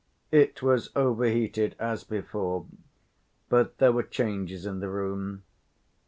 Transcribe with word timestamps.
It 0.31 0.63
was 0.63 0.89
over‐heated 0.93 1.75
as 1.77 2.03
before, 2.03 2.65
but 3.49 3.77
there 3.77 3.91
were 3.91 4.01
changes 4.01 4.65
in 4.65 4.79
the 4.79 4.89
room. 4.89 5.43